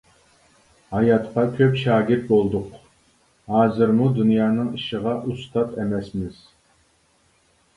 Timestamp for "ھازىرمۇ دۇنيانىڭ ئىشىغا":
3.57-5.15